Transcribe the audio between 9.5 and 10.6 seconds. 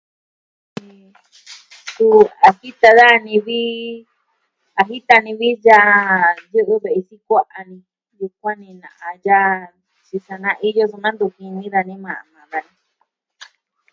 sa, tyi sa naa